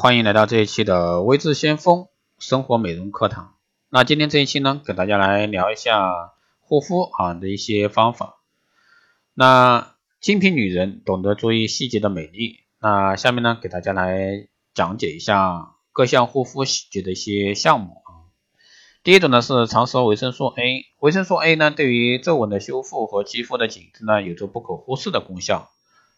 [0.00, 2.06] 欢迎来到这一期的微智先锋
[2.38, 3.56] 生活美容课堂。
[3.88, 6.08] 那今天这一期呢，给大家来聊一下
[6.60, 8.36] 护肤啊的一些方法。
[9.34, 12.60] 那精品女人懂得注意细节的美丽。
[12.80, 18.30] 那下面呢，给大家来讲解一下各项护肤细节的一些项目啊。
[19.02, 25.68] 第一种呢是常识维生素 A，维生素 A 呢对于皱纹的修复和肌肤的紧致呢有着不可忽视的功效。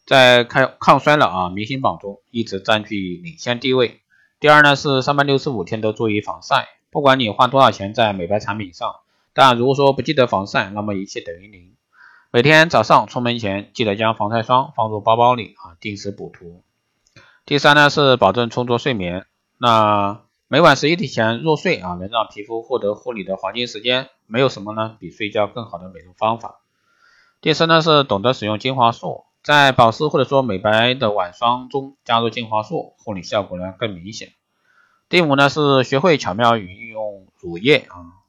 [0.07, 4.01] 在抗抗衰老啊明星榜中一直占据领先地位。
[4.41, 8.97] 第二呢是三百六十五天都注意防晒，不管你花多少钱在美白产品上，
[9.35, 11.75] 但如果说不记得防晒，那么一切等于零。
[12.33, 16.63] 每天早上出门前记得将防晒霜放入包包里啊，定时补涂。
[17.45, 19.27] 第三呢是保证充足睡眠，
[19.59, 26.61] 那每晚十一点前入睡啊，能让皮肤获得护理的黄金时间，没有什么呢比睡觉更好的美容方法。
[27.41, 29.25] 第四呢是懂得使用精华素。
[29.43, 34.33] 在保湿或者说美白的晚霜中加入精华素，护理效果呢更明显。
[35.09, 38.21] 第五呢是学会巧妙运用乳液啊，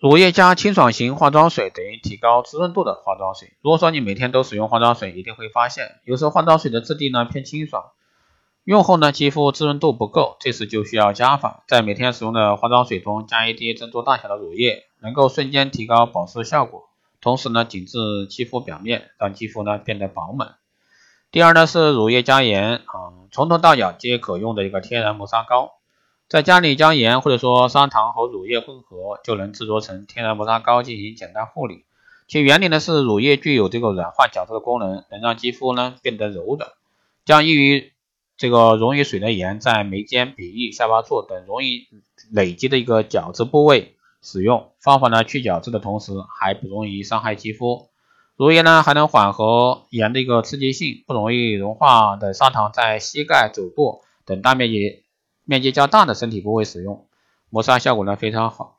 [0.00, 3.52] 乳液加清爽型化妆水等于提高滋润度的化妆水。
[3.62, 7.92] 如果说你每天都使用化妆水，一定会发现有时候化妆水的质地呢偏清爽，
[8.64, 16.88] 用后呢肌肤滋润度不够，这时就需要加法，在每天使用的化妆水中加一滴珍珠大小的乳液，能够瞬间提高保湿效果。
[17.24, 20.56] 同时呢，紧致肌肤表面，让肌肤呢变得饱满。
[21.30, 25.72] 第二呢是乳液加盐啊，从头到脚皆可用的一个天然磨砂膏。
[26.28, 31.86] 在家里将盐或者说砂糖和乳液混合，就能制作成天然磨砂膏进行简单护理。
[32.28, 36.72] 其原理呢是乳液具有这个软化角质的功能，能让肌肤呢变得柔软。
[37.24, 37.94] 将易于
[38.36, 41.88] 这个溶于水的盐，在眉间、鼻翼、下巴处等容易
[42.30, 43.93] 累积的一个角质部位。
[44.24, 47.90] 使用方法呢，去角质的同时还不容易伤害肌肤。
[48.36, 55.04] 乳液呢还能缓和盐的一个刺激性，不容易融化的砂糖在膝盖、肘部等大面积
[55.44, 57.06] 面积较大的身体部位使用，
[57.50, 58.78] 磨砂效果呢非常好。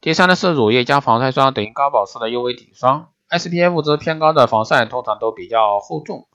[0.00, 6.26] 第三呢是乳液加防晒霜等于高保湿的 UV 底霜，SPF 值偏高的防晒通常都比较厚重，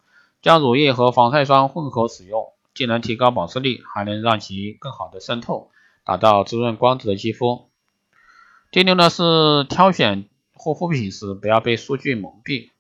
[0.44, 5.72] 将乳液和防晒霜混合使用，既能提高保湿力，还能让其更好的渗透，
[6.06, 7.70] 达到滋润光泽的肌肤。
[8.76, 12.72] 第六呢是挑选护肤品时不要被数据蒙蔽。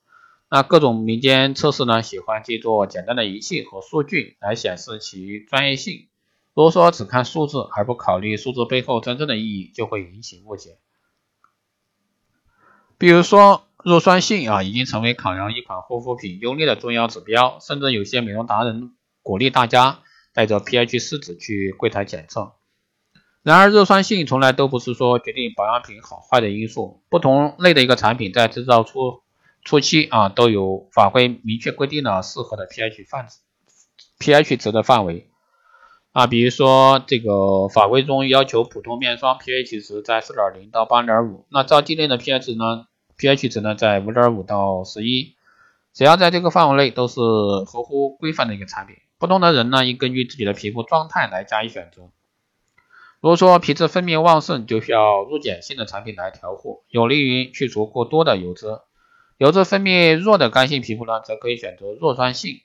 [0.49, 6.09] 那各种民间测试呢，喜欢借助简单的仪器和数据来显示其专业性。
[6.53, 10.79] 如果说只看数字而不考虑数字背后真正的意义，就会引起误解。
[12.97, 19.99] 比如说弱酸性啊，已经成为考量一款护肤品优劣的重要指标，甚至有些美容达人鼓励大家
[20.33, 22.51] 带着 pH 试纸去柜台检测。
[23.45, 27.03] 然而，弱酸性从来都不是说决定保养品好坏的因素。
[27.09, 29.21] 不同类的一个产品在制造初
[29.63, 33.27] 初期啊，都有法规明确规定了适合的 pH 范
[34.17, 35.29] pH 值的范围
[36.11, 36.25] 啊。
[36.25, 45.33] 比如说，这个法规中要求普通面霜 pH 值在4.0到8.5，那皂基类的 pH 值呢？pH 值呢在5.5到11。
[45.93, 48.95] 只要在这个范围内，都是合乎规范的一个产品。
[49.19, 52.09] 不同的人呢，应根据自己的皮肤状态来加以选择。
[53.25, 58.83] 如果说皮质分泌旺盛，就需要弱碱性的产品来调护，有利于去除过多的油脂；
[59.39, 62.61] 油脂分泌弱的干性皮肤呢，则可以选择弱酸性。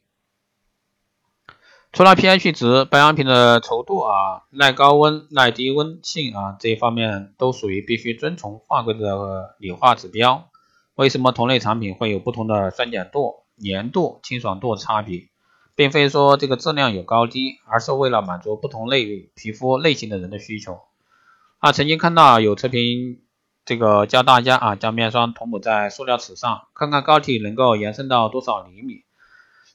[1.95, 10.51] 除了 pH 值，保养品的稠度啊、耐高温、耐低温性啊这一方面都属于必须遵从法规的理化指标。
[10.95, 15.31] 为什么同类产品会有不同的酸碱度、粘度、清爽度差别？
[15.75, 20.81] 并非说这个质量有高低，而是为了满足不同类皮肤类型的人的需求。
[21.59, 23.21] 啊，曾经看到有测评，
[23.65, 29.05] 这个教大家啊，将面霜涂抹在塑料尺上，看看膏体能够延伸到多少厘米。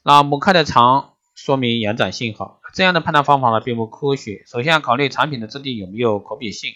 [0.04, 2.60] 那抹开的长，说明延展性好。
[2.74, 4.44] 这样的判断方法呢，并不科学。
[4.48, 6.74] 首先要考虑产品的质地有没有可比性。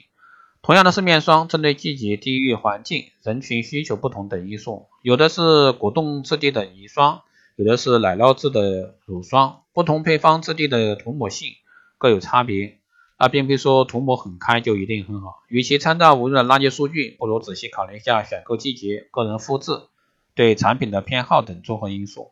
[0.62, 7.22] 同样的是面霜，针对季节、地域、环境、人群需求不同等因素，有的是果冻质地的泥霜。
[7.60, 11.50] 有的是奶酪质的乳霜，不同配方质地的涂抹性
[11.98, 12.80] 各有差别，
[13.20, 15.44] 那并非说涂抹很开就一定很好。
[15.50, 19.74] 与其参照无用的垃圾数据，不如仔细考虑一下选购季节、个人肤质、
[20.36, 22.32] 对产品的偏好等综合因素。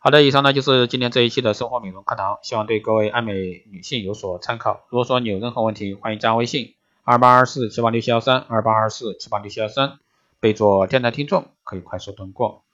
[0.00, 4.80] 好的，以上呢就是今天这一期的生活美容课堂，希望对各位爱美女性有所参考。
[4.90, 10.00] 如果说你有任何问题，欢迎加微信二八二四七八六七幺三二八二四七八六七幺三，
[10.40, 12.64] 备注电台听众，可以快速通过。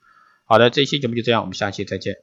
[0.46, 2.16] 好的，这期节目就这样，我们下期再见。